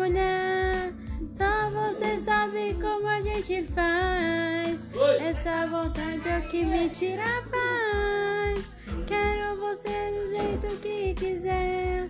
mulher. 0.00 0.92
Só 1.36 1.70
você 1.70 2.18
sabe 2.20 2.74
como 2.80 3.06
a 3.06 3.20
gente 3.20 3.62
faz. 3.64 4.88
Essa 5.20 5.66
vontade 5.66 6.26
é 6.26 6.38
o 6.38 6.48
que 6.48 6.64
me 6.64 6.88
tira 6.88 7.22
a 7.22 7.42
paz. 7.42 8.74
Quero 9.06 9.56
você 9.56 9.88
do 9.88 10.28
jeito 10.28 10.80
que 10.80 11.14
quiser. 11.14 12.08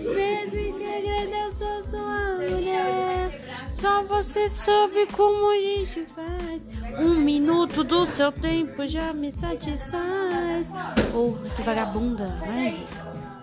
Mesmo 0.00 0.58
em 0.58 0.76
segredo, 0.76 1.34
eu 1.34 1.50
sou 1.50 1.82
sua 1.82 2.36
mulher. 2.36 3.40
Só 3.72 4.02
você 4.02 4.48
sabe 4.48 5.06
como 5.06 5.50
a 5.50 5.56
gente 5.56 6.06
faz. 6.14 6.68
Um 6.98 7.14
minuto 7.20 7.82
do 7.82 8.04
seu 8.06 8.30
tempo 8.30 8.86
já 8.86 9.14
me 9.14 9.32
satisfaz. 9.32 10.70
Oh, 11.14 11.32
que 11.56 11.62
vagabunda, 11.62 12.26
vai. 12.40 12.86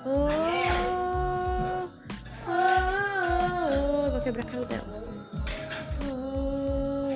Oh, 0.05 0.76
oh, 4.27 4.27
oh. 4.27 4.27
Vou 4.27 4.27
quebrar 4.27 4.41
a 4.41 4.45
cara 4.45 4.65
dela. 4.65 4.83
Oh, 6.09 7.13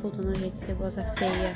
puta 0.00 0.22
nojenta, 0.22 0.56
cebosa 0.56 1.04
feia. 1.16 1.54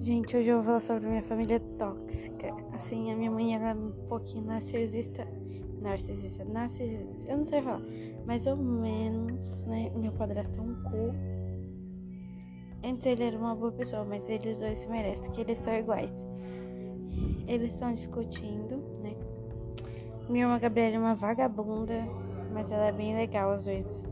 Gente, 0.00 0.36
hoje 0.36 0.48
eu 0.48 0.56
vou 0.56 0.64
falar 0.64 0.80
sobre 0.80 1.08
minha 1.08 1.22
família 1.22 1.60
tóxica. 1.78 2.52
Assim, 2.72 3.10
a 3.10 3.16
minha 3.16 3.30
mãe 3.30 3.56
é 3.56 3.74
um 3.74 3.90
pouquinho 4.08 4.44
narcisista. 4.44 5.26
Narcisista, 5.80 6.44
narcisista, 6.44 7.30
eu 7.30 7.38
não 7.38 7.44
sei 7.44 7.62
falar. 7.62 7.82
Mais 8.26 8.46
ou 8.46 8.56
menos, 8.56 9.64
né? 9.64 9.90
Meu 9.96 10.12
padrasto 10.12 10.58
é 10.58 10.62
um 10.62 10.74
cu. 10.84 11.12
Antes 12.84 13.06
ele 13.06 13.24
era 13.24 13.38
uma 13.38 13.54
boa 13.54 13.72
pessoa, 13.72 14.04
mas 14.04 14.28
eles 14.28 14.60
dois 14.60 14.78
se 14.78 14.88
merecem, 14.88 15.30
que 15.32 15.40
eles 15.40 15.58
são 15.58 15.74
iguais. 15.74 16.22
Eles 17.46 17.72
estão 17.72 17.94
discutindo, 17.94 18.76
né? 19.02 19.16
Minha 20.28 20.44
irmã 20.44 20.58
Gabriela 20.58 20.96
é 20.96 20.98
uma 20.98 21.14
vagabunda, 21.14 22.06
mas 22.52 22.70
ela 22.70 22.86
é 22.86 22.92
bem 22.92 23.14
legal 23.16 23.52
às 23.52 23.64
vezes. 23.64 24.04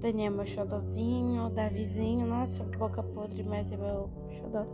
Daniel 0.00 0.32
é 0.32 0.36
meu 0.36 0.46
xodozinho, 0.46 1.50
Davizinho, 1.50 2.26
nossa, 2.26 2.64
boca 2.78 3.02
podre, 3.02 3.42
mas 3.42 3.70
é 3.70 3.76
meu 3.76 4.08
xodó. 4.30 4.64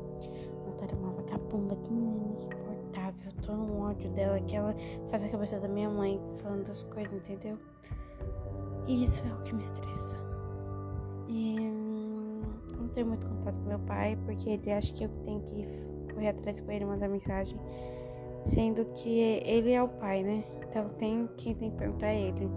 Natália 0.66 0.94
é 0.94 0.98
uma 0.98 1.12
vagabunda, 1.12 1.74
que 1.76 1.92
menina 1.92 2.34
insuportável. 2.34 3.22
Eu 3.26 3.42
tô 3.42 3.52
no 3.52 3.80
ódio 3.80 4.10
dela, 4.10 4.40
que 4.40 4.54
ela 4.54 4.74
faz 5.10 5.24
a 5.24 5.28
cabeça 5.28 5.58
da 5.58 5.68
minha 5.68 5.90
mãe 5.90 6.20
falando 6.38 6.64
das 6.64 6.84
coisas, 6.84 7.12
entendeu? 7.12 7.58
E 8.86 9.02
isso 9.02 9.22
é 9.26 9.32
o 9.32 9.42
que 9.42 9.54
me 9.54 9.60
estressa. 9.60 10.16
E 11.28 11.81
tenho 12.92 13.06
muito 13.06 13.26
contato 13.26 13.58
com 13.58 13.68
meu 13.68 13.78
pai, 13.80 14.16
porque 14.24 14.50
ele 14.50 14.72
acha 14.72 14.92
que 14.92 15.04
eu 15.04 15.08
tenho 15.24 15.40
que 15.40 15.66
correr 16.12 16.28
atrás 16.28 16.60
com 16.60 16.70
ele 16.70 16.84
e 16.84 16.86
mandar 16.86 17.08
mensagem. 17.08 17.58
Sendo 18.44 18.84
que 18.94 19.20
ele 19.44 19.72
é 19.72 19.82
o 19.82 19.88
pai, 19.88 20.22
né? 20.22 20.44
Então 20.68 20.88
tem 20.98 21.28
quem 21.36 21.54
tem 21.54 21.70
que 21.70 21.76
perguntar 21.76 22.08
a 22.08 22.14
ele. 22.14 22.48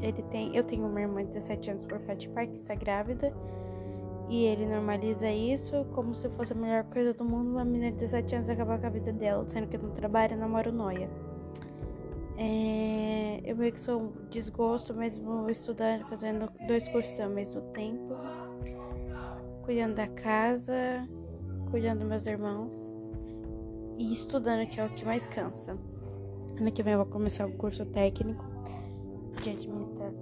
Ele 0.00 0.22
tem, 0.24 0.54
eu 0.54 0.62
tenho 0.62 0.86
uma 0.86 1.00
irmã 1.00 1.24
de 1.24 1.28
17 1.32 1.70
anos 1.70 1.84
por 1.86 1.98
parte 2.00 2.20
de 2.20 2.28
pai 2.28 2.46
que 2.46 2.56
está 2.56 2.74
grávida. 2.74 3.32
E 4.28 4.44
ele 4.44 4.66
normaliza 4.66 5.30
isso 5.30 5.84
como 5.94 6.14
se 6.14 6.28
fosse 6.30 6.52
a 6.52 6.56
melhor 6.56 6.84
coisa 6.84 7.14
do 7.14 7.24
mundo. 7.24 7.50
Uma 7.50 7.64
menina 7.64 7.92
de 7.92 7.98
17 7.98 8.34
anos 8.34 8.50
acabar 8.50 8.80
com 8.80 8.86
a 8.86 8.90
vida 8.90 9.12
dela, 9.12 9.44
sendo 9.48 9.68
que 9.68 9.78
não 9.78 9.90
trabalha, 9.90 10.36
namora 10.36 10.72
noia. 10.72 11.08
É, 12.36 13.40
eu 13.44 13.56
meio 13.56 13.72
que 13.72 13.80
sou 13.80 14.02
um 14.02 14.12
desgosto 14.28 14.92
mesmo 14.92 15.48
estudando, 15.48 16.06
fazendo 16.08 16.50
dois 16.66 16.86
cursos 16.88 17.18
ao 17.20 17.30
mesmo 17.30 17.62
tempo. 17.72 18.14
Cuidando 19.66 19.96
da 19.96 20.06
casa, 20.06 21.08
cuidando 21.72 21.98
dos 21.98 22.08
meus 22.08 22.26
irmãos. 22.26 22.96
E 23.98 24.12
estudando, 24.12 24.64
que 24.68 24.78
é 24.80 24.86
o 24.86 24.88
que 24.90 25.04
mais 25.04 25.26
cansa. 25.26 25.76
Ano 26.56 26.70
que 26.70 26.84
vem 26.84 26.92
eu 26.92 27.00
vou 27.00 27.06
começar 27.08 27.46
o 27.46 27.52
curso 27.56 27.84
técnico 27.86 28.44
de 29.42 29.50
administração. 29.50 30.14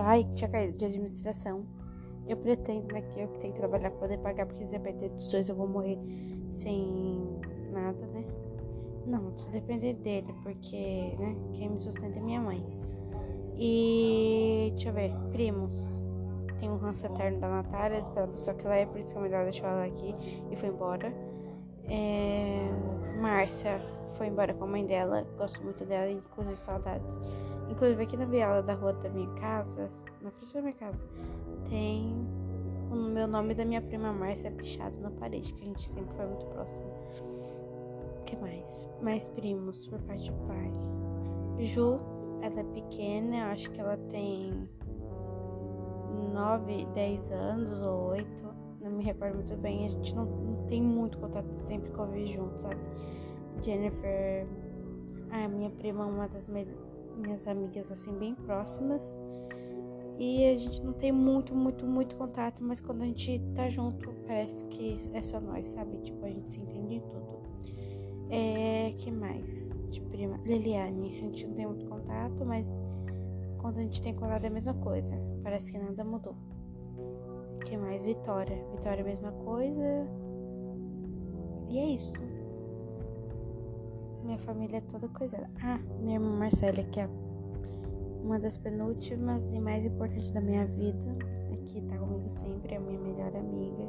Ai, 0.00 0.24
tinha 0.32 0.48
caído, 0.48 0.78
de 0.78 0.84
administração. 0.84 1.66
Eu 2.28 2.36
pretendo, 2.36 2.86
né, 2.94 3.02
que 3.02 3.20
eu 3.20 3.26
tenho 3.40 3.52
que 3.52 3.58
trabalhar 3.58 3.90
pra 3.90 3.98
poder 3.98 4.18
pagar, 4.18 4.46
porque 4.46 4.64
se 4.64 4.70
depender 4.70 5.08
dos 5.08 5.28
dois 5.32 5.48
eu 5.48 5.56
vou 5.56 5.66
morrer 5.66 5.98
sem 6.52 7.40
nada, 7.72 8.06
né? 8.06 8.24
Não, 9.06 9.36
se 9.36 9.50
depender 9.50 9.94
dele, 9.94 10.32
porque, 10.44 11.16
né, 11.18 11.34
quem 11.52 11.70
me 11.70 11.80
sustenta 11.80 12.16
é 12.16 12.22
minha 12.22 12.40
mãe. 12.40 12.64
E, 13.56 14.68
deixa 14.70 14.90
eu 14.90 14.94
ver, 14.94 15.12
primos. 15.32 16.09
Tem 16.60 16.70
um 16.70 16.76
ranço 16.76 17.06
eterno 17.06 17.40
da 17.40 17.48
Natália, 17.48 18.02
pela 18.14 18.28
pessoa 18.28 18.54
que 18.54 18.66
ela 18.66 18.76
é, 18.76 18.84
por 18.84 18.98
isso 19.00 19.12
que 19.12 19.18
a 19.18 19.22
melhor 19.22 19.44
deixou 19.44 19.66
ela 19.66 19.86
aqui 19.86 20.14
e 20.50 20.56
foi 20.56 20.68
embora. 20.68 21.10
É, 21.88 22.68
Márcia 23.18 23.80
foi 24.18 24.26
embora 24.26 24.52
com 24.52 24.64
a 24.64 24.66
mãe 24.66 24.84
dela, 24.84 25.26
gosto 25.38 25.62
muito 25.64 25.84
dela, 25.86 26.10
inclusive 26.10 26.60
saudades. 26.60 27.18
Inclusive 27.70 28.02
aqui 28.02 28.16
na 28.16 28.26
viela 28.26 28.62
da 28.62 28.74
rua 28.74 28.92
da 28.92 29.08
minha 29.08 29.32
casa, 29.36 29.90
na 30.20 30.30
frente 30.30 30.52
da 30.52 30.60
minha 30.60 30.74
casa, 30.74 31.00
tem 31.70 32.28
o 32.90 32.94
meu 32.94 33.26
nome 33.26 33.54
da 33.54 33.64
minha 33.64 33.80
prima 33.80 34.12
Márcia 34.12 34.50
pichado 34.50 34.94
na 35.00 35.10
parede, 35.12 35.54
que 35.54 35.62
a 35.62 35.66
gente 35.66 35.88
sempre 35.88 36.14
foi 36.14 36.26
muito 36.26 36.44
próximo. 36.46 36.82
O 38.20 38.24
que 38.24 38.36
mais? 38.36 38.88
Mais 39.00 39.28
primos 39.28 39.86
por 39.86 39.98
parte 40.02 40.24
de 40.24 40.32
pai. 40.46 40.72
Ju, 41.64 42.00
ela 42.42 42.60
é 42.60 42.64
pequena, 42.64 43.50
acho 43.50 43.70
que 43.70 43.80
ela 43.80 43.96
tem 44.10 44.68
9, 46.20 46.86
10 46.94 47.30
anos 47.32 47.72
ou 47.82 48.10
8, 48.10 48.44
não 48.80 48.92
me 48.92 49.04
recordo 49.04 49.36
muito 49.36 49.56
bem. 49.56 49.86
A 49.86 49.88
gente 49.88 50.14
não, 50.14 50.24
não 50.24 50.66
tem 50.66 50.82
muito 50.82 51.18
contato, 51.18 51.54
sempre 51.56 51.90
convive 51.90 52.32
junto, 52.32 52.60
sabe? 52.60 52.80
Jennifer, 53.62 54.46
a 55.30 55.48
minha 55.48 55.70
prima, 55.70 56.06
uma 56.06 56.28
das 56.28 56.48
minhas 56.48 57.46
amigas 57.46 57.90
assim 57.90 58.12
bem 58.12 58.34
próximas. 58.34 59.02
E 60.18 60.44
a 60.44 60.56
gente 60.56 60.82
não 60.82 60.92
tem 60.92 61.10
muito, 61.10 61.54
muito, 61.54 61.86
muito 61.86 62.14
contato, 62.16 62.62
mas 62.62 62.78
quando 62.78 63.02
a 63.02 63.06
gente 63.06 63.40
tá 63.54 63.70
junto, 63.70 64.12
parece 64.26 64.66
que 64.66 64.98
é 65.14 65.22
só 65.22 65.40
nós, 65.40 65.66
sabe? 65.68 65.96
Tipo, 66.02 66.26
a 66.26 66.28
gente 66.28 66.50
se 66.50 66.60
entende 66.60 66.96
em 66.96 67.00
tudo. 67.00 67.40
É, 68.28 68.92
que 68.98 69.10
mais? 69.10 69.70
De 69.90 70.00
prima, 70.02 70.38
Liliane, 70.44 71.16
a 71.16 71.20
gente 71.20 71.46
não 71.46 71.54
tem 71.54 71.66
muito 71.66 71.86
contato, 71.86 72.44
mas 72.44 72.70
quando 73.58 73.78
a 73.78 73.82
gente 73.82 74.02
tem 74.02 74.14
contato 74.14 74.44
é 74.44 74.48
a 74.48 74.50
mesma 74.50 74.74
coisa. 74.74 75.16
Parece 75.42 75.72
que 75.72 75.78
nada 75.78 76.04
mudou. 76.04 76.34
que 77.64 77.76
mais? 77.76 78.04
Vitória. 78.04 78.56
Vitória 78.72 79.00
é 79.00 79.02
a 79.02 79.04
mesma 79.04 79.32
coisa. 79.32 80.06
E 81.68 81.78
é 81.78 81.86
isso. 81.94 82.20
Minha 84.24 84.38
família 84.38 84.78
é 84.78 84.80
toda 84.82 85.08
coisa. 85.08 85.48
Ah, 85.62 85.78
minha 86.00 86.16
irmã 86.16 86.30
Marcela, 86.30 86.82
que 86.84 87.00
é 87.00 87.08
uma 88.22 88.38
das 88.38 88.56
penúltimas 88.56 89.52
e 89.52 89.60
mais 89.60 89.84
importantes 89.84 90.30
da 90.32 90.40
minha 90.40 90.66
vida. 90.66 91.16
Aqui 91.52 91.80
tá 91.82 91.96
comigo 91.96 92.28
sempre, 92.30 92.74
é 92.74 92.76
a 92.76 92.80
minha 92.80 92.98
melhor 92.98 93.34
amiga. 93.34 93.88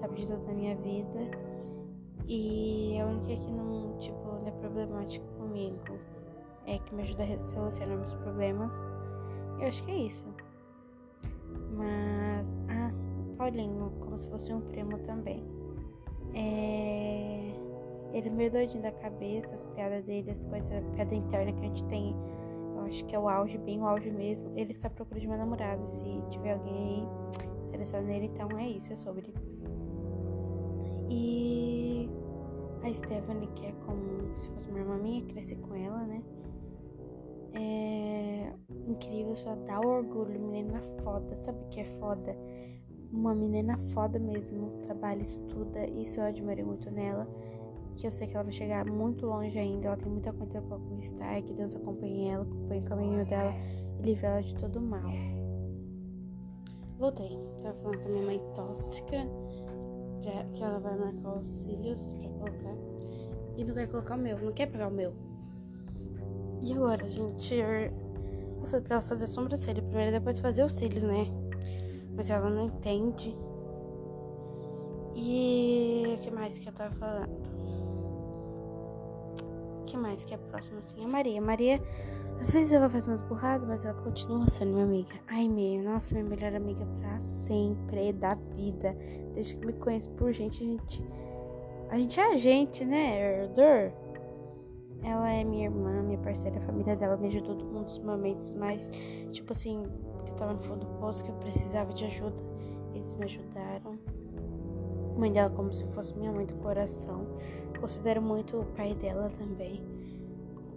Sabe 0.00 0.16
de 0.16 0.26
tudo 0.26 0.44
da 0.46 0.52
minha 0.52 0.76
vida. 0.76 1.30
E 2.26 2.98
a 3.00 3.06
única 3.06 3.36
que 3.42 3.50
não, 3.50 3.96
tipo, 3.98 4.24
não 4.24 4.46
é 4.46 4.50
problemática 4.52 5.26
comigo. 5.38 5.98
É 6.66 6.78
que 6.78 6.94
me 6.94 7.02
ajuda 7.02 7.24
a 7.24 7.38
solucionar 7.38 7.96
meus 7.96 8.14
problemas. 8.14 8.70
Eu 9.58 9.66
acho 9.66 9.82
que 9.84 9.90
é 9.90 9.98
isso. 9.98 10.26
Mas. 11.80 12.46
Ah, 12.68 12.92
Paulinho, 13.36 13.90
como 14.00 14.18
se 14.18 14.28
fosse 14.28 14.52
um 14.52 14.60
primo 14.60 14.98
também. 15.00 15.42
É. 16.34 17.52
Ele 18.12 18.28
é 18.28 18.30
meio 18.30 18.50
doidinho 18.50 18.82
da 18.82 18.92
cabeça, 18.92 19.54
as 19.54 19.66
piadas 19.68 20.04
dele, 20.04 20.30
as 20.32 20.44
coisas, 20.44 20.70
a 20.72 20.80
piada 20.94 21.14
interna 21.14 21.52
que 21.52 21.60
a 21.60 21.68
gente 21.68 21.84
tem. 21.84 22.14
Eu 22.76 22.82
acho 22.82 23.04
que 23.04 23.14
é 23.14 23.18
o 23.18 23.28
auge, 23.28 23.56
bem 23.58 23.80
o 23.80 23.86
auge 23.86 24.10
mesmo. 24.10 24.50
Ele 24.56 24.72
está 24.72 24.90
procurando 24.90 25.26
uma 25.26 25.36
namorada. 25.36 25.86
Se 25.88 26.02
tiver 26.30 26.54
alguém 26.54 26.74
aí 26.74 27.08
interessado 27.68 28.04
nele, 28.04 28.26
então 28.26 28.58
é 28.58 28.68
isso, 28.68 28.92
é 28.92 28.96
sobre. 28.96 29.32
E 31.08 32.08
a 32.82 32.92
Stephanie, 32.92 33.48
que 33.54 33.66
é 33.66 33.72
como 33.86 34.36
se 34.36 34.48
fosse 34.50 34.68
uma 34.70 34.80
irmã 34.80 34.96
minha, 34.98 35.24
cresci 35.26 35.54
com 35.56 35.74
ela, 35.74 36.04
né? 36.04 36.22
É 37.54 38.52
incrível, 38.86 39.36
só 39.36 39.54
dá 39.66 39.80
orgulho, 39.80 40.40
menina 40.40 40.80
foda, 41.02 41.36
sabe 41.38 41.58
o 41.64 41.68
que 41.68 41.80
é 41.80 41.84
foda? 41.84 42.36
Uma 43.12 43.34
menina 43.34 43.76
foda 43.76 44.18
mesmo, 44.18 44.70
trabalha, 44.82 45.22
estuda, 45.22 45.84
isso 45.90 46.20
eu 46.20 46.24
admirei 46.24 46.64
muito 46.64 46.90
nela. 46.90 47.26
Que 47.96 48.06
eu 48.06 48.12
sei 48.12 48.26
que 48.26 48.34
ela 48.34 48.44
vai 48.44 48.52
chegar 48.52 48.86
muito 48.86 49.26
longe 49.26 49.58
ainda, 49.58 49.88
ela 49.88 49.96
tem 49.96 50.10
muita 50.10 50.32
coisa 50.32 50.62
pra 50.62 50.78
conquistar, 50.78 51.42
que 51.42 51.52
Deus 51.52 51.74
acompanhe 51.74 52.28
ela, 52.28 52.44
acompanhe 52.44 52.80
o 52.80 52.84
caminho 52.84 53.26
dela 53.26 53.52
e 53.98 54.02
livre 54.02 54.26
ela 54.26 54.40
de 54.40 54.54
todo 54.54 54.80
mal. 54.80 55.10
Voltei, 56.98 57.38
tava 57.62 57.74
falando 57.82 57.98
com 58.02 58.08
a 58.08 58.10
minha 58.10 58.26
mãe 58.26 58.40
tóxica, 58.54 59.16
pra, 60.22 60.44
que 60.52 60.62
ela 60.62 60.78
vai 60.78 60.96
marcar 60.96 61.38
os 61.38 61.46
cílios 61.58 62.12
pra 62.12 62.28
colocar. 62.30 62.76
E 63.56 63.64
não 63.64 63.74
quer 63.74 63.88
colocar 63.88 64.14
o 64.14 64.18
meu, 64.18 64.38
não 64.38 64.52
quer 64.52 64.66
pegar 64.66 64.88
o 64.88 64.92
meu. 64.92 65.29
E 66.62 66.72
agora, 66.74 67.08
gente? 67.08 67.54
Eu 67.54 68.66
falei 68.66 68.84
pra 68.84 68.96
ela 68.96 69.02
fazer 69.02 69.26
sobrancelha 69.26 69.82
primeiro, 69.82 70.12
depois 70.12 70.38
fazer 70.40 70.62
os 70.62 70.72
cílios, 70.72 71.02
né? 71.02 71.26
Mas 72.14 72.30
ela 72.30 72.50
não 72.50 72.66
entende. 72.66 73.36
E 75.14 76.16
o 76.16 76.18
que 76.20 76.30
mais 76.30 76.58
que 76.58 76.68
eu 76.68 76.72
tava 76.72 76.94
falando? 76.96 77.30
O 79.80 79.84
que 79.86 79.96
mais 79.96 80.22
que 80.24 80.34
é 80.34 80.36
próximo 80.36 80.78
assim? 80.78 81.04
A 81.04 81.08
Maria. 81.08 81.40
Maria, 81.40 81.80
às 82.38 82.50
vezes 82.50 82.72
ela 82.72 82.88
faz 82.88 83.06
umas 83.06 83.20
burradas, 83.22 83.66
mas 83.66 83.84
ela 83.84 84.00
continua 84.02 84.48
sendo 84.48 84.72
minha 84.72 84.84
amiga. 84.84 85.14
Ai, 85.28 85.48
meio, 85.48 85.82
nossa, 85.82 86.14
minha 86.14 86.26
melhor 86.26 86.54
amiga 86.54 86.86
pra 87.00 87.20
sempre, 87.20 88.12
da 88.12 88.34
vida. 88.34 88.96
Desde 89.34 89.56
que 89.56 89.66
me 89.66 89.72
conheço 89.72 90.10
por 90.10 90.32
gente, 90.32 90.62
a 90.62 90.66
gente. 90.66 91.04
A 91.90 91.98
gente 91.98 92.20
é 92.20 92.32
a 92.32 92.36
gente, 92.36 92.84
né, 92.84 93.42
Herdor? 93.42 93.92
Ela 95.02 95.32
é 95.32 95.44
minha 95.44 95.64
irmã, 95.64 96.02
minha 96.02 96.18
parceira, 96.18 96.58
a 96.58 96.60
família 96.60 96.94
dela 96.94 97.16
me 97.16 97.28
ajudou 97.28 97.54
num 97.54 97.84
dos 97.84 97.98
momentos 97.98 98.52
mais, 98.52 98.90
tipo 99.30 99.52
assim, 99.52 99.84
que 100.24 100.30
eu 100.30 100.36
tava 100.36 100.52
no 100.52 100.60
fundo 100.60 100.86
do 100.86 100.98
poço, 100.98 101.24
que 101.24 101.30
eu 101.30 101.36
precisava 101.36 101.92
de 101.92 102.04
ajuda. 102.04 102.42
Eles 102.94 103.14
me 103.14 103.24
ajudaram. 103.24 103.98
A 105.16 105.18
mãe 105.18 105.32
dela 105.32 105.50
como 105.50 105.72
se 105.72 105.84
fosse 105.88 106.14
minha 106.16 106.32
mãe 106.32 106.44
do 106.44 106.54
coração. 106.54 107.26
Considero 107.80 108.20
muito 108.20 108.58
o 108.58 108.64
pai 108.64 108.94
dela 108.94 109.30
também. 109.38 109.82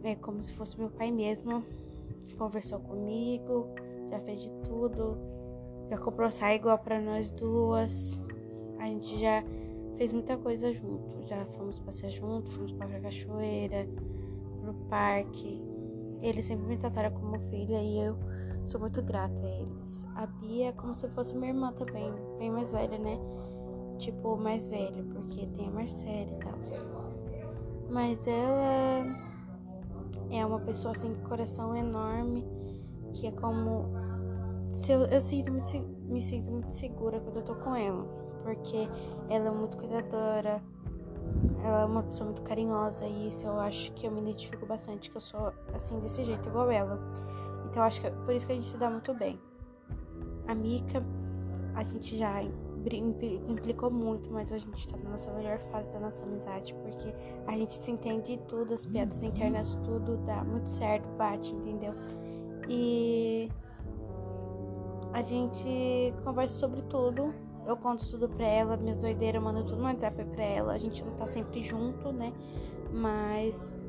É 0.04 0.16
como 0.16 0.42
se 0.42 0.54
fosse 0.54 0.80
meu 0.80 0.90
pai 0.90 1.12
mesmo. 1.12 1.64
Conversou 2.38 2.80
comigo, 2.80 3.68
já 4.10 4.20
fez 4.22 4.42
de 4.42 4.52
tudo. 4.64 5.18
Já 5.90 5.98
comprou 5.98 6.32
saia 6.32 6.56
igual 6.56 6.78
para 6.78 7.00
nós 7.02 7.30
duas. 7.32 8.26
A 8.80 8.86
gente 8.86 9.20
já 9.20 9.44
fez 9.98 10.12
muita 10.12 10.38
coisa 10.38 10.72
junto. 10.74 11.22
Já 11.28 11.46
fomos 11.58 11.80
passear 11.80 12.12
juntos, 12.12 12.54
fomos 12.54 12.72
para 12.74 12.98
a 12.98 13.02
cachoeira, 13.02 13.88
pro 14.62 14.74
parque. 14.90 15.62
Eles 16.22 16.46
sempre 16.46 16.66
me 16.66 16.78
trataram 16.78 17.12
como 17.12 17.38
filha 17.50 17.82
e 17.82 18.00
eu 18.00 18.16
sou 18.66 18.80
muito 18.80 19.02
grata 19.02 19.34
a 19.46 19.50
eles. 19.50 20.08
A 20.16 20.26
Bia 20.26 20.70
é 20.70 20.72
como 20.72 20.94
se 20.94 21.08
fosse 21.10 21.36
minha 21.36 21.52
irmã 21.52 21.74
também, 21.74 22.12
bem 22.40 22.52
mais 22.52 22.72
velha, 22.72 22.98
né? 22.98 23.18
Tipo, 23.98 24.38
mais 24.38 24.70
velha, 24.70 25.04
porque 25.14 25.46
tem 25.48 25.68
a 25.68 25.72
Marcela 25.72 26.32
e 26.32 26.40
tal. 26.40 26.58
Mas 27.90 28.28
ela 28.28 29.06
é 30.32 30.46
uma 30.46 30.60
pessoa 30.60 30.94
assim 30.94 31.14
com 31.14 31.30
coração 31.30 31.76
enorme, 31.76 32.48
que 33.14 33.28
é 33.28 33.32
como. 33.32 33.92
Eu, 34.90 35.02
eu 35.06 35.22
sinto 35.22 35.52
me 35.52 36.22
sinto 36.22 36.50
muito 36.50 36.72
segura 36.72 37.20
quando 37.20 37.38
eu 37.38 37.44
tô 37.44 37.56
com 37.56 37.76
ela, 37.76 38.06
porque 38.44 38.88
ela 39.30 39.48
é 39.48 39.52
muito 39.52 39.78
cuidadora, 39.78 40.62
ela 41.64 41.82
é 41.82 41.86
uma 41.86 42.04
pessoa 42.04 42.30
muito 42.30 42.42
carinhosa 42.42 43.06
e 43.06 43.30
isso 43.30 43.48
eu 43.48 43.60
acho 43.60 43.92
que 43.94 44.06
eu 44.06 44.12
me 44.12 44.22
identifico 44.22 44.66
bastante, 44.66 45.10
que 45.10 45.18
eu 45.18 45.22
sou 45.22 45.54
assim 45.74 46.00
desse 46.00 46.24
jeito, 46.24 46.48
igual 46.48 46.70
ela. 46.70 47.00
Então 47.70 47.82
acho 47.82 48.02
que 48.02 48.08
é 48.08 48.12
por 48.12 48.34
isso 48.34 48.46
que 48.46 48.52
a 48.52 48.56
gente 48.56 48.68
se 48.68 48.78
dá 48.78 48.90
muito 48.90 49.14
bem. 49.14 49.40
A 50.48 50.54
Mika, 50.54 51.02
a 51.74 51.84
gente 51.84 52.18
já 52.18 52.44
implicou 53.48 53.90
muito, 53.90 54.30
mas 54.32 54.52
a 54.52 54.58
gente 54.58 54.88
tá 54.88 54.98
na 54.98 55.12
nossa 55.12 55.32
melhor 55.32 55.58
fase 55.72 55.90
da 55.92 56.00
nossa 56.00 56.24
amizade, 56.24 56.74
porque 56.76 57.16
a 57.48 57.58
gente 57.58 57.74
se 57.74 57.90
entende 57.90 58.38
tudo, 58.48 58.74
as 58.74 58.86
piadas 58.86 59.24
internas, 59.24 59.76
tudo 59.84 60.18
dá 60.26 60.44
muito 60.44 60.70
certo, 60.70 61.08
bate, 61.18 61.56
entendeu? 61.56 61.94
E 62.68 63.50
a 65.14 65.22
gente 65.22 66.14
conversa 66.24 66.56
sobre 66.56 66.82
tudo. 66.84 67.34
Eu 67.66 67.78
conto 67.78 68.06
tudo 68.10 68.28
pra 68.28 68.46
ela, 68.46 68.76
minhas 68.76 68.98
doideiras, 68.98 69.36
eu 69.36 69.42
mando 69.42 69.64
tudo 69.64 69.78
no 69.78 69.84
WhatsApp 69.84 70.24
pra 70.26 70.44
ela. 70.44 70.74
A 70.74 70.78
gente 70.78 71.04
não 71.04 71.14
tá 71.14 71.26
sempre 71.26 71.62
junto, 71.62 72.12
né? 72.12 72.34
Mas 72.92 73.82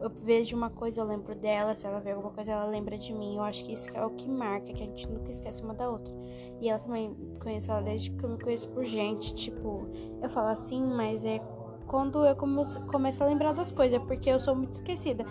eu 0.00 0.10
vejo 0.22 0.56
uma 0.56 0.70
coisa, 0.70 1.00
eu 1.00 1.04
lembro 1.04 1.34
dela, 1.34 1.74
se 1.74 1.86
ela 1.86 2.00
vê 2.00 2.12
alguma 2.12 2.32
coisa, 2.32 2.52
ela 2.52 2.64
lembra 2.64 2.98
de 2.98 3.12
mim. 3.12 3.36
Eu 3.36 3.42
acho 3.42 3.64
que 3.64 3.72
isso 3.72 3.90
é 3.94 4.04
o 4.04 4.10
que 4.10 4.28
marca, 4.28 4.72
que 4.72 4.82
a 4.82 4.86
gente 4.86 5.08
nunca 5.08 5.30
esquece 5.30 5.62
uma 5.62 5.74
da 5.74 5.88
outra. 5.90 6.12
E 6.60 6.68
ela 6.68 6.78
também, 6.78 7.16
conheço 7.40 7.70
ela 7.70 7.82
desde 7.82 8.10
que 8.10 8.24
eu 8.24 8.30
me 8.30 8.38
conheço 8.38 8.68
por 8.70 8.84
gente. 8.84 9.34
Tipo, 9.34 9.88
eu 10.20 10.30
falo 10.30 10.48
assim, 10.48 10.80
mas 10.80 11.24
é 11.24 11.40
quando 11.86 12.24
eu 12.24 12.34
começo 12.36 13.22
a 13.22 13.26
lembrar 13.26 13.52
das 13.52 13.70
coisas, 13.70 14.02
porque 14.04 14.30
eu 14.30 14.38
sou 14.38 14.54
muito 14.54 14.72
esquecida. 14.72 15.24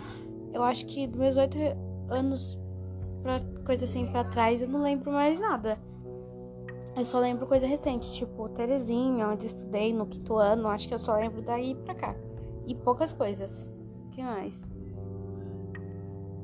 Eu 0.52 0.62
acho 0.62 0.86
que 0.86 1.06
dos 1.06 1.18
meus 1.18 1.36
oito 1.36 1.58
anos 2.08 2.58
pra 3.22 3.40
coisa 3.64 3.84
assim 3.84 4.06
pra 4.06 4.24
trás, 4.24 4.62
eu 4.62 4.68
não 4.68 4.82
lembro 4.82 5.10
mais 5.10 5.40
nada. 5.40 5.78
Eu 6.94 7.04
só 7.04 7.18
lembro 7.18 7.46
coisa 7.46 7.66
recente, 7.66 8.12
tipo 8.12 8.48
Terezinha, 8.50 9.28
onde 9.28 9.46
estudei 9.46 9.92
no 9.94 10.06
quinto 10.06 10.36
ano. 10.36 10.68
Acho 10.68 10.88
que 10.88 10.94
eu 10.94 10.98
só 10.98 11.14
lembro 11.14 11.40
daí 11.40 11.74
pra 11.74 11.94
cá. 11.94 12.14
E 12.66 12.74
poucas 12.74 13.12
coisas 13.12 13.66
que 14.10 14.22
mais? 14.22 14.52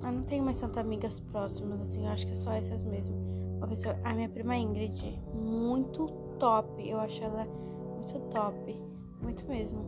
Eu 0.02 0.12
não 0.12 0.22
tenho 0.22 0.42
mais 0.42 0.58
tantas 0.58 0.78
amigas 0.78 1.20
próximas, 1.20 1.80
assim, 1.80 2.06
eu 2.06 2.12
acho 2.12 2.24
que 2.24 2.32
é 2.32 2.34
só 2.34 2.52
essas 2.52 2.82
mesmo. 2.82 3.28
Pessoa, 3.68 3.98
a 4.02 4.14
minha 4.14 4.28
prima 4.28 4.56
Ingrid, 4.56 5.20
muito 5.34 6.06
top. 6.38 6.88
Eu 6.88 6.98
acho 7.00 7.22
ela 7.22 7.44
muito 7.44 8.18
top. 8.30 8.82
Muito 9.20 9.46
mesmo. 9.46 9.84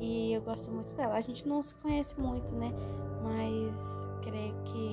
E 0.00 0.32
eu 0.32 0.42
gosto 0.42 0.70
muito 0.70 0.94
dela. 0.94 1.14
A 1.14 1.20
gente 1.20 1.48
não 1.48 1.62
se 1.64 1.74
conhece 1.76 2.18
muito, 2.20 2.54
né? 2.54 2.72
Mas 3.22 4.08
creio 4.22 4.54
que 4.64 4.91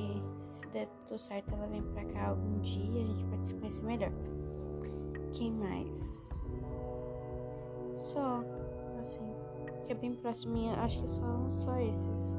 der 0.72 0.88
tudo 1.08 1.20
certo, 1.20 1.54
ela 1.54 1.68
vem 1.68 1.82
pra 1.82 2.06
cá 2.06 2.30
algum 2.30 2.60
dia. 2.60 3.02
A 3.02 3.06
gente 3.06 3.24
pode 3.26 3.48
se 3.48 3.56
conhecer 3.56 3.86
melhor. 3.86 4.12
Quem 5.34 5.52
mais? 5.52 6.30
Só, 7.96 8.44
assim 9.00 9.24
que 9.90 9.94
é 9.94 9.96
bem 9.96 10.14
próximo 10.14 10.56
acho 10.78 11.02
que 11.02 11.10
são 11.10 11.52
só 11.52 11.76
esses. 11.80 12.38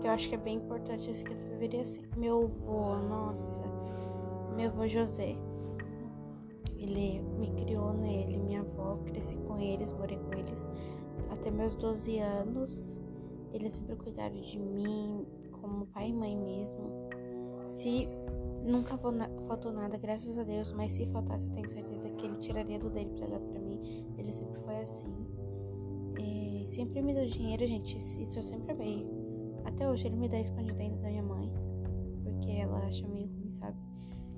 Que 0.00 0.06
eu 0.06 0.12
acho 0.12 0.28
que 0.28 0.36
é 0.36 0.38
bem 0.38 0.58
importante 0.58 1.10
esse 1.10 1.24
que 1.24 1.32
eu 1.32 1.36
deveria 1.36 1.82
assim. 1.82 2.02
Meu 2.16 2.44
avô, 2.44 2.94
nossa, 2.94 3.64
meu 4.54 4.70
avô 4.70 4.86
José. 4.86 5.36
Ele 6.76 7.20
me 7.40 7.50
criou 7.50 7.92
nele, 7.94 8.38
minha 8.38 8.60
avó, 8.60 8.96
cresci 9.06 9.34
com 9.38 9.58
eles, 9.58 9.90
morei 9.92 10.18
com 10.18 10.38
eles 10.38 10.64
até 11.30 11.50
meus 11.50 11.74
12 11.74 12.20
anos. 12.20 13.00
Eles 13.52 13.74
sempre 13.74 13.96
cuidaram 13.96 14.40
de 14.40 14.60
mim 14.60 15.26
como 15.50 15.86
pai 15.86 16.10
e 16.10 16.12
mãe 16.12 16.36
mesmo. 16.36 17.03
Se 17.74 18.08
nunca 18.64 18.96
faltou 18.96 19.72
nada, 19.72 19.98
graças 19.98 20.38
a 20.38 20.42
Deus, 20.42 20.72
mas 20.72 20.92
se 20.92 21.06
faltasse, 21.06 21.48
eu 21.48 21.52
tenho 21.52 21.68
certeza 21.68 22.08
que 22.10 22.26
ele 22.26 22.36
tiraria 22.36 22.78
do 22.78 22.88
dele 22.88 23.10
para 23.18 23.26
dar 23.26 23.40
para 23.40 23.60
mim. 23.60 24.06
Ele 24.16 24.32
sempre 24.32 24.60
foi 24.60 24.80
assim 24.80 25.12
sempre 26.66 27.02
me 27.02 27.14
deu 27.14 27.26
dinheiro, 27.26 27.66
gente. 27.66 27.96
Isso 27.96 28.38
eu 28.38 28.42
sempre 28.42 28.72
amei. 28.72 29.06
Até 29.64 29.88
hoje 29.88 30.06
ele 30.06 30.16
me 30.16 30.28
dá 30.28 30.38
escondido 30.38 30.80
ainda 30.80 30.96
da 30.96 31.08
minha 31.08 31.22
mãe. 31.22 31.52
Porque 32.22 32.50
ela 32.52 32.78
acha 32.78 33.06
meio 33.06 33.26
ruim, 33.28 33.50
sabe? 33.50 33.76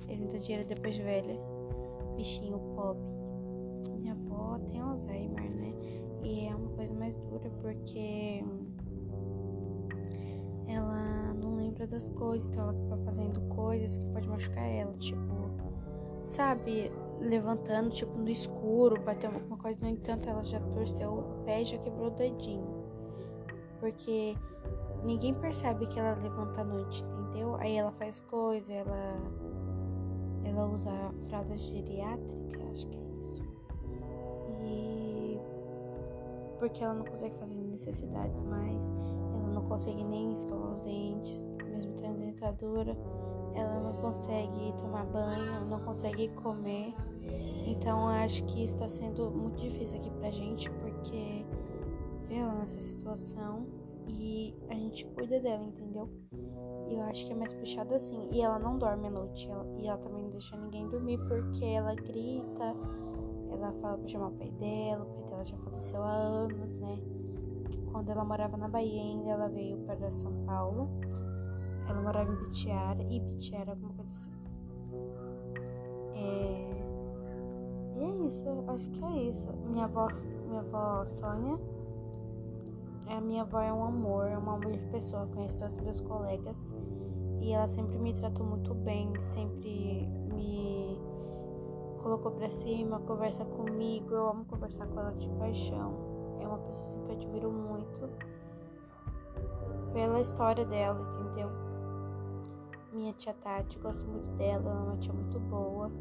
Ele 0.09 0.25
me 0.25 0.33
dá 0.33 0.39
dinheiro 0.39 0.67
depois 0.67 0.95
de 0.95 1.03
velha. 1.03 1.39
Bichinho 2.17 2.59
pobre. 2.75 3.03
Minha 3.99 4.13
avó 4.13 4.59
tem 4.67 4.81
Alzheimer, 4.81 5.51
né? 5.51 5.75
E 6.23 6.47
é 6.47 6.55
uma 6.55 6.71
coisa 6.71 6.95
mais 6.95 7.15
dura 7.17 7.51
porque 7.63 8.43
ela 10.67 11.16
lembra 11.87 11.89
das 11.89 12.09
coisas, 12.11 12.49
então 12.49 12.63
ela 12.63 12.73
acaba 12.73 12.97
fazendo 13.05 13.41
coisas 13.55 13.97
que 13.97 14.05
pode 14.13 14.29
machucar 14.29 14.65
ela, 14.65 14.93
tipo, 14.95 15.51
sabe, 16.23 16.93
levantando, 17.21 17.91
tipo, 17.91 18.17
no 18.19 18.29
escuro, 18.29 19.01
bateu 19.03 19.31
alguma 19.31 19.57
coisa. 19.57 19.79
No 19.81 19.89
entanto, 19.89 20.29
ela 20.29 20.43
já 20.43 20.61
torceu 20.61 21.13
o 21.13 21.45
pé 21.45 21.65
já 21.65 21.79
quebrou 21.79 22.09
o 22.09 22.11
dedinho. 22.11 22.85
Porque 23.81 24.37
ninguém 25.05 25.35
percebe 25.35 25.87
que 25.87 25.99
ela 25.99 26.19
levanta 26.21 26.61
à 26.61 26.65
noite, 26.65 27.05
entendeu? 27.05 27.55
Aí 27.57 27.77
ela 27.77 27.93
faz 27.93 28.21
coisa, 28.21 28.73
ela 28.73 29.15
ela 30.45 30.67
usa 30.67 30.91
fralda 31.29 31.57
geriátrica, 31.57 32.65
acho 32.71 32.87
que 32.89 32.99
é 32.99 33.03
isso. 33.21 33.43
E 34.63 35.41
porque 36.59 36.83
ela 36.83 36.95
não 36.95 37.05
consegue 37.05 37.35
fazer 37.37 37.57
necessidade 37.57 38.41
mais, 38.43 38.89
ela 39.35 39.49
não 39.53 39.63
consegue 39.65 40.03
nem 40.05 40.33
escovar 40.33 40.73
os 40.73 40.81
dentes, 40.83 41.45
mesmo 41.77 41.93
tendo 41.95 42.19
dentadura 42.19 42.97
ela 43.57 43.81
não 43.81 43.95
consegue 43.95 44.73
tomar 44.79 45.07
banho, 45.07 45.65
não 45.67 45.81
consegue 45.81 46.29
comer. 46.29 46.95
Então 47.67 48.07
acho 48.09 48.45
que 48.45 48.63
isso 48.63 48.75
está 48.75 48.89
sendo 48.89 49.31
muito 49.31 49.61
difícil 49.61 49.99
aqui 49.99 50.11
pra 50.11 50.31
gente, 50.31 50.71
porque 50.71 51.45
vê 52.29 52.37
ela 52.37 52.55
nessa 52.55 52.81
situação 52.81 53.67
e 54.07 54.55
a 54.69 54.75
gente 54.75 55.07
cuida 55.07 55.41
dela, 55.41 55.65
entendeu? 55.65 56.09
E 56.89 56.95
eu 56.95 57.03
acho 57.05 57.27
que 57.27 57.33
é 57.33 57.35
mais 57.35 57.53
puxado 57.53 57.95
assim. 57.95 58.29
E 58.31 58.41
ela 58.41 58.59
não 58.59 58.79
dorme 58.79 59.09
à 59.09 59.11
noite. 59.11 59.51
Ela, 59.51 59.67
e 59.79 59.89
ela 59.89 59.99
também 59.99 60.23
não 60.23 60.31
deixa 60.31 60.57
ninguém 60.57 60.89
dormir 60.89 61.19
porque 61.27 61.65
ela 61.65 61.95
grita, 61.95 62.77
ela 63.51 63.73
fala 63.81 63.99
pra 63.99 64.09
chamar 64.09 64.29
o 64.29 64.33
pai 64.33 64.51
dela, 64.53 65.05
o 65.05 65.07
pai 65.07 65.31
dela 65.31 65.45
já 65.45 65.57
faleceu 65.57 66.03
há 66.03 66.13
anos, 66.13 66.77
né? 66.79 66.99
Quando 67.91 68.11
ela 68.11 68.25
morava 68.25 68.57
na 68.57 68.69
Bahia 68.69 69.01
ainda, 69.01 69.31
ela 69.31 69.49
veio 69.49 69.79
para 69.79 70.11
São 70.11 70.33
Paulo 70.45 70.89
ela 71.93 72.03
morava 72.03 72.33
em 72.33 72.37
Bitiara 72.37 73.03
e 73.03 73.21
Bitiara, 73.21 73.73
alguma 73.73 73.93
coisa 73.93 74.11
assim. 74.11 74.33
É... 76.15 76.77
E 77.97 78.05
é 78.05 78.27
isso, 78.27 78.47
acho 78.69 78.91
que 78.91 79.05
é 79.05 79.17
isso. 79.31 79.47
Minha 79.71 79.85
avó, 79.85 80.09
minha 80.49 80.61
avó 80.61 81.05
Sônia, 81.07 81.59
a 83.09 83.21
minha 83.21 83.43
avó 83.43 83.61
é 83.61 83.73
um 83.73 83.85
amor, 83.85 84.27
é 84.27 84.37
uma 84.37 84.55
amor 84.55 84.73
de 84.73 84.87
pessoa, 84.87 85.27
conhece 85.29 85.57
todos 85.57 85.77
os 85.77 85.83
meus 85.83 86.01
colegas 86.01 86.57
e 87.41 87.53
ela 87.53 87.69
sempre 87.69 87.97
me 87.99 88.13
tratou 88.13 88.45
muito 88.45 88.75
bem, 88.75 89.09
sempre 89.21 90.09
me 90.35 90.99
colocou 92.03 92.33
pra 92.33 92.51
cima, 92.51 93.01
conversa 93.01 93.45
comigo. 93.45 94.13
Eu 94.13 94.29
amo 94.31 94.45
conversar 94.47 94.87
com 94.89 95.01
ela 95.01 95.13
de 95.13 95.29
paixão. 95.31 95.95
É 96.41 96.47
uma 96.47 96.59
pessoa 96.59 96.85
assim, 96.85 97.03
que 97.03 97.11
eu 97.11 97.15
admiro 97.15 97.53
muito 97.53 98.09
pela 99.93 100.21
história 100.21 100.65
dela, 100.65 101.01
entendeu? 101.21 101.66
Minha 102.97 103.13
tia 103.13 103.35
Tati, 103.35 103.79
gosto 103.79 104.03
muito 104.05 104.27
dela, 104.39 104.71
ela 104.71 104.81
é 104.81 104.85
uma 104.85 104.97
tia 104.97 105.13
muito 105.13 105.39
boa. 105.39 105.93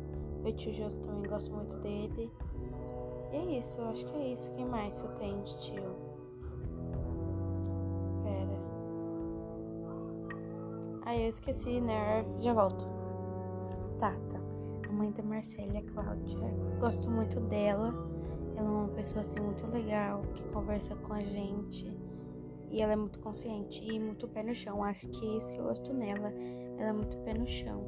Meu 0.41 0.55
tio 0.55 0.73
Joso 0.73 0.97
também 1.01 1.29
gosto 1.29 1.53
muito 1.53 1.75
dele. 1.79 2.31
E 3.33 3.35
é 3.35 3.59
isso, 3.59 3.81
eu 3.81 3.89
acho 3.89 4.05
que 4.05 4.15
é 4.15 4.27
isso. 4.29 4.49
Quem 4.53 4.65
mais 4.65 5.01
eu 5.01 5.09
tenho 5.15 5.43
de 5.43 5.59
tio? 5.59 5.95
Pera. 8.23 8.59
Ah, 11.01 11.17
eu 11.17 11.27
esqueci, 11.27 11.81
né? 11.81 12.25
Já 12.39 12.53
volto. 12.53 12.85
Tata, 13.99 14.41
a 14.87 14.91
mãe 14.93 15.11
da 15.11 15.21
Marcela, 15.21 15.81
Cláudia. 15.93 16.39
Gosto 16.79 17.11
muito 17.11 17.41
dela. 17.41 17.83
Ela 18.55 18.67
é 18.67 18.71
uma 18.71 18.87
pessoa 18.87 19.19
assim 19.19 19.41
muito 19.41 19.67
legal, 19.67 20.21
que 20.33 20.43
conversa 20.53 20.95
com 20.95 21.13
a 21.13 21.19
gente. 21.19 21.93
E 22.71 22.81
ela 22.81 22.93
é 22.93 22.95
muito 22.95 23.19
consciente 23.19 23.83
e 23.83 23.99
muito 23.99 24.29
pé 24.29 24.43
no 24.43 24.55
chão. 24.55 24.81
Acho 24.81 25.09
que 25.09 25.25
é 25.25 25.37
isso 25.37 25.51
que 25.51 25.59
eu 25.59 25.65
gosto 25.65 25.93
nela. 25.93 26.31
Ela 26.77 26.89
é 26.89 26.93
muito 26.93 27.17
pé 27.17 27.33
no 27.33 27.45
chão. 27.45 27.83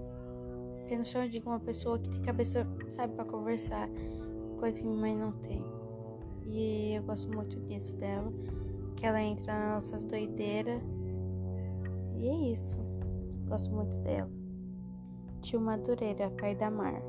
Pé 0.87 0.97
no 0.97 1.05
chão 1.05 1.23
eu 1.23 1.29
digo 1.29 1.49
uma 1.49 1.59
pessoa 1.59 1.99
que 1.99 2.09
tem 2.09 2.21
cabeça, 2.21 2.65
sabe, 2.89 3.13
para 3.13 3.25
conversar 3.25 3.89
coisa 4.57 4.79
que 4.79 4.87
minha 4.87 4.99
mãe 4.99 5.15
não 5.15 5.31
tem. 5.33 5.63
E 6.45 6.95
eu 6.95 7.03
gosto 7.03 7.31
muito 7.33 7.59
disso 7.61 7.95
dela, 7.97 8.31
que 8.95 9.05
ela 9.05 9.21
entra 9.21 9.53
nas 9.53 9.73
nossas 9.75 10.05
doideiras. 10.05 10.81
E 12.15 12.27
é 12.27 12.51
isso. 12.51 12.79
Gosto 13.47 13.71
muito 13.73 13.95
dela. 13.97 14.29
Tio 15.41 15.61
Madureira, 15.61 16.29
pai 16.31 16.55
da 16.55 16.69
Mar. 16.69 17.01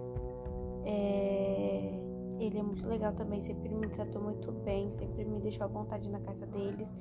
É... 0.84 1.94
Ele 2.40 2.58
é 2.58 2.62
muito 2.62 2.86
legal 2.86 3.12
também, 3.14 3.40
sempre 3.40 3.68
me 3.68 3.88
tratou 3.88 4.22
muito 4.22 4.52
bem, 4.52 4.90
sempre 4.92 5.24
me 5.24 5.40
deixou 5.40 5.64
à 5.64 5.66
vontade 5.66 6.08
na 6.08 6.20
casa 6.20 6.46
deles. 6.46 6.92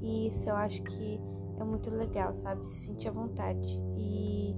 E 0.00 0.28
isso 0.28 0.48
eu 0.48 0.56
acho 0.56 0.82
que 0.82 1.20
é 1.58 1.64
muito 1.64 1.90
legal, 1.90 2.34
sabe? 2.34 2.66
Se 2.66 2.86
sentir 2.86 3.08
à 3.08 3.12
vontade. 3.12 3.82
E 3.96 4.54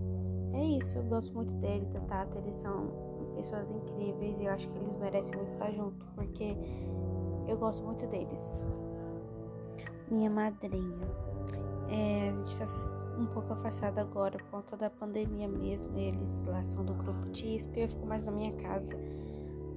é 0.52 0.64
isso, 0.64 0.98
eu 0.98 1.04
gosto 1.04 1.34
muito 1.34 1.54
dele, 1.56 1.86
da 1.86 2.00
Tata. 2.00 2.38
Eles 2.38 2.58
são 2.58 2.88
pessoas 3.36 3.70
incríveis 3.70 4.40
e 4.40 4.44
eu 4.44 4.52
acho 4.52 4.68
que 4.68 4.78
eles 4.78 4.96
merecem 4.96 5.36
muito 5.36 5.52
estar 5.52 5.70
junto, 5.72 6.06
porque 6.14 6.56
eu 7.48 7.56
gosto 7.56 7.84
muito 7.84 8.06
deles. 8.06 8.64
Minha 10.10 10.30
madrinha. 10.30 11.08
É, 11.88 12.30
a 12.30 12.32
gente 12.32 12.52
está 12.52 12.66
um 13.18 13.26
pouco 13.26 13.52
afastada 13.52 14.00
agora 14.00 14.38
por 14.38 14.50
conta 14.50 14.76
da 14.76 14.90
pandemia 14.90 15.48
mesmo. 15.48 15.96
Eles 15.98 16.44
lá 16.46 16.64
são 16.64 16.84
do 16.84 16.94
grupo 16.94 17.28
disco 17.30 17.72
e 17.76 17.82
eu 17.82 17.88
fico 17.88 18.06
mais 18.06 18.22
na 18.22 18.30
minha 18.30 18.52
casa. 18.52 18.94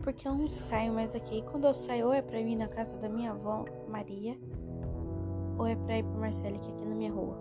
Porque 0.03 0.27
eu 0.27 0.35
não 0.35 0.49
saio 0.49 0.93
mais 0.93 1.11
daqui. 1.11 1.37
E 1.37 1.41
quando 1.43 1.65
eu 1.65 1.73
saio, 1.73 2.11
é 2.11 2.21
pra 2.21 2.39
ir 2.39 2.55
na 2.55 2.67
casa 2.67 2.97
da 2.97 3.07
minha 3.07 3.31
avó, 3.31 3.65
Maria, 3.87 4.37
ou 5.57 5.67
é 5.67 5.75
pra 5.75 5.97
ir 5.97 6.03
pro 6.03 6.19
Marcelo, 6.19 6.59
que 6.59 6.69
é 6.69 6.73
aqui 6.73 6.85
na 6.85 6.95
minha 6.95 7.11
rua. 7.11 7.37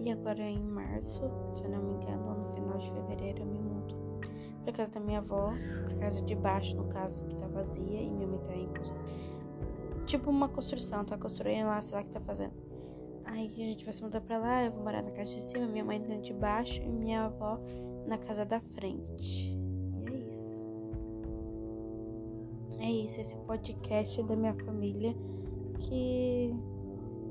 E 0.00 0.10
agora 0.10 0.42
em 0.42 0.62
março, 0.62 1.22
se 1.54 1.64
eu 1.64 1.70
não 1.70 1.82
me 1.82 1.92
engano, 1.94 2.34
no 2.34 2.54
final 2.54 2.78
de 2.78 2.90
fevereiro, 2.90 3.42
eu 3.42 3.46
me 3.46 3.58
mudo 3.58 3.94
pra 4.64 4.72
casa 4.72 4.92
da 4.92 5.00
minha 5.00 5.18
avó, 5.18 5.52
pra 5.84 5.96
casa 5.96 6.24
de 6.24 6.34
baixo, 6.34 6.76
no 6.76 6.84
caso, 6.84 7.24
que 7.26 7.36
tá 7.36 7.46
vazia, 7.48 8.00
e 8.00 8.10
minha 8.10 8.26
mãe 8.26 8.38
tá 8.40 8.54
em 8.54 8.68
Tipo 10.06 10.30
uma 10.30 10.48
construção, 10.48 11.04
tá 11.04 11.16
construindo 11.16 11.66
lá, 11.66 11.80
sei 11.80 11.96
lá 11.96 12.02
o 12.02 12.04
que 12.06 12.10
tá 12.10 12.20
fazendo. 12.20 12.52
Aí 13.24 13.46
a 13.46 13.50
gente 13.50 13.84
vai 13.84 13.92
se 13.92 14.02
mudar 14.02 14.20
pra 14.20 14.38
lá, 14.38 14.64
eu 14.64 14.72
vou 14.72 14.82
morar 14.82 15.02
na 15.02 15.10
casa 15.10 15.30
de 15.30 15.40
cima, 15.40 15.66
minha 15.66 15.84
mãe 15.84 15.98
na 15.98 16.16
de 16.16 16.34
baixo 16.34 16.82
e 16.82 16.88
minha 16.88 17.24
avó 17.24 17.58
na 18.06 18.18
casa 18.18 18.44
da 18.44 18.60
frente. 18.60 19.56
E 19.94 20.10
é 20.10 20.30
isso. 20.30 20.62
É 22.78 22.90
isso, 22.90 23.20
esse 23.20 23.36
podcast 23.36 24.22
da 24.24 24.36
minha 24.36 24.54
família 24.54 25.14
que 25.78 26.54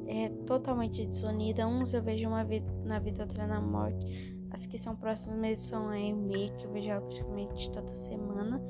é 0.07 0.29
totalmente 0.45 1.05
desunida. 1.05 1.67
Uns 1.67 1.93
eu 1.93 2.01
vejo 2.01 2.27
uma 2.27 2.43
vida 2.43 2.71
na 2.83 2.99
vida, 2.99 3.23
outra 3.23 3.47
na 3.47 3.61
morte. 3.61 4.35
As 4.51 4.65
que 4.65 4.77
são 4.77 4.95
próximas 4.95 5.39
mesmo 5.39 5.65
são 5.65 5.89
a 5.89 5.93
Amy, 5.93 6.51
que 6.57 6.65
eu 6.65 6.71
vejo 6.71 6.89
ela 6.89 7.01
praticamente 7.01 7.71
toda 7.71 7.95
semana. 7.95 8.61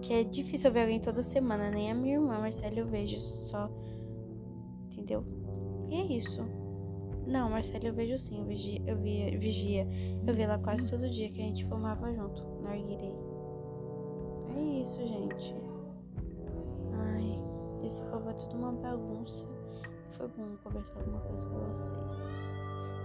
Que 0.00 0.14
é 0.14 0.24
difícil 0.24 0.70
eu 0.70 0.74
ver 0.74 0.82
alguém 0.82 1.00
toda 1.00 1.22
semana, 1.22 1.70
nem 1.70 1.90
a 1.90 1.94
minha 1.94 2.14
irmã, 2.14 2.38
Marcela, 2.38 2.74
eu 2.74 2.86
vejo 2.86 3.18
só. 3.42 3.70
Entendeu? 4.90 5.24
E 5.88 5.94
é 5.94 6.04
isso. 6.04 6.42
Não, 7.26 7.50
Marcela 7.50 7.84
eu 7.84 7.94
vejo 7.94 8.16
sim, 8.16 8.38
eu 8.38 8.44
vigia, 8.44 8.80
eu 8.86 8.96
via, 8.96 9.38
vigia. 9.38 9.88
Eu 10.26 10.32
vi 10.32 10.42
ela 10.42 10.58
quase 10.58 10.88
todo 10.90 11.10
dia 11.10 11.30
que 11.30 11.40
a 11.40 11.44
gente 11.44 11.66
fumava 11.66 12.12
junto, 12.12 12.42
na 12.62 12.70
Arguirei. 12.70 13.14
É 14.56 14.82
isso, 14.82 15.00
gente. 15.06 15.54
Ai, 16.92 17.40
esse 17.84 18.02
povo 18.04 18.30
é 18.30 18.32
tudo 18.32 18.56
uma 18.56 18.72
bagunça. 18.72 19.55
Foi 20.12 20.28
bom 20.28 20.56
conversar 20.62 20.98
alguma 20.98 21.20
coisa 21.20 21.46
com 21.46 21.58
vocês. 21.58 21.96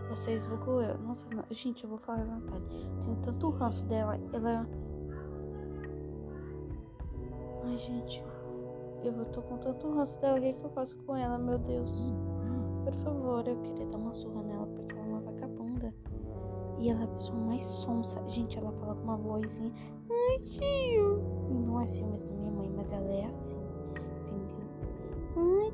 Vocês 0.09 0.43
vulgo 0.43 0.81
eu. 0.81 0.97
Nossa, 0.99 1.25
não. 1.33 1.43
gente, 1.51 1.83
eu 1.83 1.89
vou 1.89 1.97
falar 1.97 2.19
da 2.19 2.35
Natália. 2.35 2.67
Tenho 2.67 3.15
tanto 3.23 3.49
ranço 3.49 3.85
dela. 3.85 4.19
Ela. 4.33 4.67
Ai, 7.63 7.77
gente. 7.77 8.23
Eu 9.03 9.25
tô 9.25 9.41
com 9.41 9.57
tanto 9.57 9.89
ranço 9.93 10.19
dela. 10.19 10.37
O 10.37 10.41
que, 10.41 10.47
é 10.47 10.53
que 10.53 10.63
eu 10.63 10.69
faço 10.71 10.97
com 10.99 11.15
ela, 11.15 11.37
meu 11.37 11.57
Deus? 11.57 11.89
Por 12.83 12.93
favor, 12.95 13.47
eu 13.47 13.57
queria 13.61 13.85
dar 13.87 13.97
uma 13.97 14.13
surra 14.13 14.43
nela 14.43 14.67
porque 14.67 14.95
ela 14.95 15.05
é 15.05 15.09
uma 15.09 15.21
vagabunda. 15.21 15.93
E 16.79 16.89
ela 16.89 17.01
é 17.01 17.03
a 17.03 17.07
pessoa 17.07 17.37
mais 17.37 17.63
sonsa. 17.63 18.21
Gente, 18.27 18.57
ela 18.57 18.71
fala 18.73 18.95
com 18.95 19.03
uma 19.03 19.17
vozinha. 19.17 19.71
Ai, 20.09 20.37
tio. 20.39 21.21
Não 21.49 21.79
é 21.79 21.83
assim 21.83 22.03
mesmo 22.05 22.35
minha 22.37 22.51
mãe, 22.51 22.69
mas 22.75 22.91
ela 22.91 23.09
é 23.13 23.25
assim. 23.25 23.60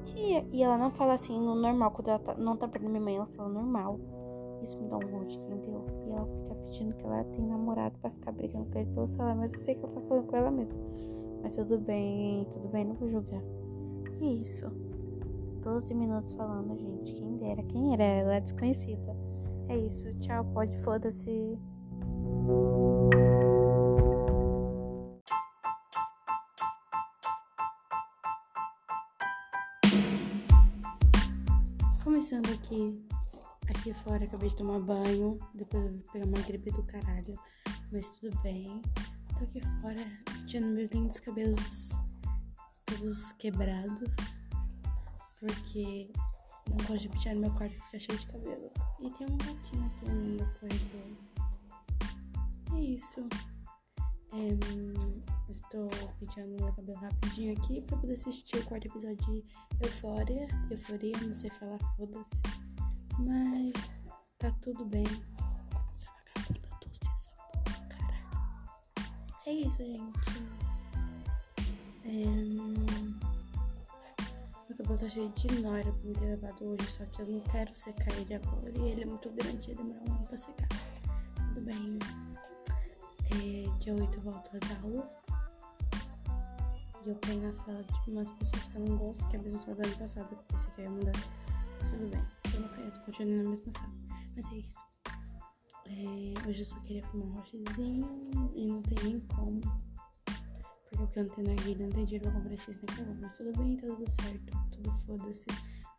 Tia. 0.04 0.46
E 0.52 0.64
ela 0.64 0.78
não 0.78 0.92
fala 0.92 1.14
assim 1.14 1.40
no 1.40 1.56
normal. 1.56 1.92
Quando 1.92 2.10
ela 2.10 2.20
tá, 2.20 2.34
não 2.36 2.56
tá 2.58 2.68
perto 2.68 2.84
da 2.86 2.90
minha 2.90 3.02
mãe, 3.02 3.16
ela 3.16 3.28
fala 3.28 3.50
normal. 3.50 4.00
Isso 4.64 4.78
me 4.82 4.88
dá 4.88 4.98
um 4.98 5.12
monte, 5.12 5.38
entendeu? 5.38 5.86
E 6.08 6.12
ela 6.12 6.26
fica 6.26 6.56
fingindo 6.66 6.96
que 6.96 7.06
ela 7.06 7.24
tem 7.26 7.46
namorado 7.46 7.98
pra 8.00 8.10
ficar 8.10 8.32
brigando 8.32 8.66
com 8.72 8.80
ele 8.80 8.90
pelo 8.92 9.08
celular, 9.08 9.36
mas 9.36 9.54
eu 9.54 9.60
sei 9.60 9.76
que 9.76 9.84
ela 9.84 9.94
tá 9.94 10.02
falando 10.02 10.28
com 10.28 10.36
ela 10.36 10.52
mesma. 10.52 10.80
Mas 11.44 11.56
tudo 11.56 11.78
bem, 11.80 12.46
tudo 12.52 12.68
bem, 12.70 12.86
não 12.86 12.96
vou 12.96 13.10
julgar. 13.10 13.42
E 14.20 14.42
isso. 14.42 14.66
12 15.62 15.94
minutos 15.94 16.34
falando, 16.34 16.78
gente. 16.78 17.14
Quem 17.14 17.38
dera, 17.38 17.64
quem 17.64 17.94
era? 17.94 18.04
Ela 18.04 18.36
é 18.36 18.42
desconhecida. 18.42 19.16
É 19.70 19.78
isso, 19.78 20.14
tchau, 20.20 20.46
pode, 20.54 20.76
foda-se. 20.78 21.60
Começando 32.18 32.52
aqui 32.52 33.00
aqui 33.70 33.94
fora, 33.94 34.26
acabei 34.26 34.50
de 34.50 34.56
tomar 34.56 34.80
banho. 34.80 35.38
Depois 35.54 35.86
eu 35.86 35.92
vou 35.92 36.02
pegar 36.12 36.26
uma 36.26 36.42
gripe 36.42 36.72
do 36.72 36.82
caralho. 36.82 37.36
Mas 37.92 38.10
tudo 38.10 38.36
bem. 38.42 38.82
Tô 39.38 39.44
aqui 39.44 39.62
fora, 39.80 40.04
tirando 40.48 40.74
meus 40.74 40.90
lindos 40.90 41.20
cabelos 41.20 41.92
todos 42.88 43.32
quebrados. 43.34 44.10
Porque 45.40 46.10
não 46.68 46.78
gosto 46.88 47.02
de 47.02 47.10
pentear 47.10 47.36
no 47.36 47.42
meu 47.42 47.52
quarto 47.52 47.76
fica 47.84 48.00
cheio 48.00 48.18
de 48.18 48.26
cabelo. 48.26 48.72
E 49.00 49.12
tem 49.12 49.28
um 49.28 49.38
gatinho 49.38 49.86
aqui 49.86 50.06
no 50.12 50.38
meu 50.38 50.48
corredor. 50.60 51.18
É 52.78 52.80
isso. 52.82 53.30
É, 54.34 55.50
estou 55.50 55.88
penteando 56.20 56.62
meu 56.62 56.74
cabelo 56.74 56.98
rapidinho 56.98 57.54
aqui 57.58 57.82
pra 57.82 57.98
poder 57.98 58.16
assistir 58.16 58.58
o 58.58 58.66
quarto 58.66 58.88
episódio 58.88 59.18
de 59.26 59.46
Eufória. 59.82 60.48
Euforia, 60.70 61.18
não 61.26 61.34
sei 61.34 61.50
falar, 61.52 61.78
foda-se. 61.96 62.30
Mas 63.20 63.74
tá 64.38 64.52
tudo 64.62 64.86
bem. 64.86 65.06
Essa 65.88 66.08
essa 67.16 67.30
porra. 67.54 67.98
É 69.46 69.54
isso, 69.54 69.78
gente. 69.78 70.20
É... 72.04 72.26
Meu 74.68 74.78
cabelo 74.78 75.00
tá 75.00 75.10
cheio 75.10 75.30
de 75.30 75.62
nóia 75.62 75.84
pra 75.84 76.04
me 76.04 76.14
ter 76.14 76.26
levado 76.26 76.66
hoje, 76.66 76.86
só 76.92 77.06
que 77.06 77.22
eu 77.22 77.28
não 77.28 77.40
quero 77.40 77.74
secar 77.74 78.14
ele 78.18 78.34
agora. 78.34 78.70
E 78.78 78.90
ele 78.90 79.04
é 79.04 79.06
muito 79.06 79.30
grande, 79.32 79.70
ia 79.70 79.76
demorar 79.76 80.02
um 80.02 80.16
ano 80.16 80.28
pra 80.28 80.38
secar. 80.38 80.68
Tudo 81.54 81.62
bem. 81.62 81.98
É, 83.32 83.80
dia 83.80 83.94
8 83.94 84.18
eu 84.18 84.22
volto 84.22 84.52
às. 84.56 84.68
E 87.06 87.10
eu 87.10 87.16
tenho 87.16 87.42
na 87.42 87.54
sala 87.54 87.84
de 87.84 87.94
tipo, 87.94 88.12
umas 88.12 88.32
pessoas 88.32 88.68
que 88.68 88.76
eu 88.76 88.86
não 88.86 88.98
gosto, 88.98 89.28
que 89.30 89.38
é 89.38 89.40
a 89.40 89.44
mesma 89.44 89.60
sala 89.60 89.76
do 89.76 89.88
ano 89.88 89.98
passado, 89.98 90.28
porque 90.30 90.54
você 90.54 90.70
quer 90.76 90.90
mudar. 90.90 91.14
Tudo 91.90 92.10
bem 92.10 92.38
eu 92.58 92.62
não 92.62 92.70
quero, 92.70 92.92
tô 92.92 93.00
continuando 93.02 93.44
na 93.44 93.50
mesma 93.50 93.72
sala. 93.72 93.94
Mas 94.36 94.52
é 94.52 94.56
isso. 94.56 94.80
É, 95.86 96.50
hoje 96.50 96.62
eu 96.62 96.66
só 96.66 96.80
queria 96.82 97.06
fumar 97.06 97.28
um 97.28 97.34
rochezinho 97.34 98.52
e 98.56 98.66
não 98.68 98.82
tem 98.82 98.98
nem 99.04 99.20
como. 99.22 99.62
Porque 100.92 101.20
eu 101.20 101.30
tenho 101.30 101.48
na 101.48 101.54
guia, 101.62 101.78
não 101.78 101.90
tem 101.90 102.06
dinheiro 102.06 102.30
pra 102.30 102.40
comprar 102.40 102.54
esses 102.54 102.82
naquela. 102.82 103.14
Mas 103.22 103.38
tudo 103.38 103.58
bem, 103.58 103.78
tá 103.78 103.88
tudo 103.88 104.10
certo. 104.10 104.58
Tudo 104.72 104.92
foda-se. 105.06 105.46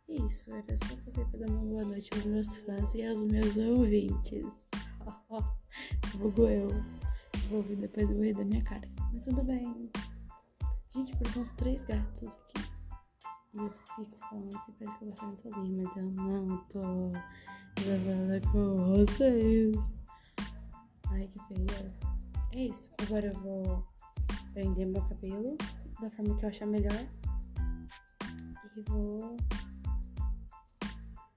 É 0.09 0.13
isso, 0.13 0.51
era 0.51 0.77
só 0.85 0.97
fazer 0.97 1.25
pra 1.27 1.39
dar 1.39 1.49
uma 1.49 1.65
boa 1.65 1.85
noite 1.85 2.09
aos 2.13 2.25
meus 2.25 2.57
fãs 2.57 2.93
e 2.93 3.05
aos 3.05 3.23
meus 3.23 3.57
ouvintes. 3.57 4.45
Vulgo 6.17 6.47
eu. 6.47 6.69
Vou 7.49 7.59
ouvir 7.59 7.75
depois 7.75 8.07
vou 8.07 8.23
rir 8.23 8.33
da 8.33 8.45
minha 8.45 8.63
cara. 8.63 8.87
Mas 9.11 9.25
tudo 9.25 9.43
bem. 9.43 9.89
Gente, 10.93 11.15
parecem 11.17 11.41
uns 11.41 11.51
três 11.53 11.83
gatos 11.83 12.33
aqui. 12.33 12.69
E 13.53 13.57
eu 13.57 13.69
fico 13.71 14.17
falando 14.29 14.55
assim, 14.55 14.71
parece 14.79 14.99
que 14.99 15.05
eu 15.05 15.11
tô 15.11 15.15
falando 15.17 15.37
sozinha, 15.37 15.83
mas 15.83 15.97
eu 15.97 16.03
não 16.11 16.57
tô. 16.65 16.81
Eu 16.81 17.99
falando 18.05 18.51
com 18.51 18.75
vocês. 19.05 19.75
Ai, 21.09 21.27
que 21.27 21.39
feio. 21.47 21.93
É 22.51 22.65
isso. 22.65 22.91
Agora 23.01 23.25
eu 23.25 23.39
vou 23.41 23.85
prender 24.53 24.87
meu 24.87 25.01
cabelo 25.03 25.57
da 25.99 26.09
forma 26.11 26.35
que 26.35 26.45
eu 26.45 26.49
achar 26.49 26.67
melhor. 26.67 27.07
E 28.75 28.81
vou 28.89 29.35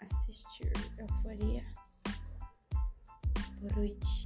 assistir 0.00 0.73
Euforia 0.99 1.64
por 3.59 3.76
noite. 3.76 4.22